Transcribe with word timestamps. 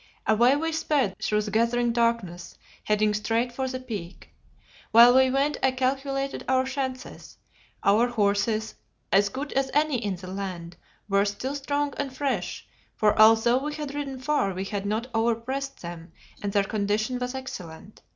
Away 0.25 0.55
we 0.55 0.71
sped 0.71 1.15
through 1.21 1.43
the 1.43 1.51
gathering 1.51 1.91
darkness, 1.93 2.57
heading 2.85 3.13
straight 3.13 3.51
for 3.51 3.67
the 3.67 3.79
Peak. 3.79 4.33
While 4.89 5.15
we 5.15 5.29
went 5.29 5.57
I 5.61 5.69
calculated 5.73 6.43
our 6.47 6.63
chances. 6.65 7.37
Our 7.83 8.07
horses, 8.07 8.73
as 9.13 9.29
good 9.29 9.53
as 9.53 9.69
any 9.75 10.03
in 10.03 10.15
the 10.15 10.25
land, 10.25 10.75
were 11.07 11.23
still 11.23 11.53
strong 11.53 11.93
and 11.97 12.11
fresh, 12.17 12.65
for 12.95 13.15
although 13.21 13.59
we 13.59 13.75
had 13.75 13.93
ridden 13.93 14.19
far 14.19 14.55
we 14.55 14.65
had 14.65 14.87
not 14.87 15.05
over 15.13 15.35
pressed 15.35 15.83
them, 15.83 16.11
and 16.41 16.51
their 16.51 16.63
condition 16.63 17.19
was 17.19 17.35
excellent. 17.35 18.01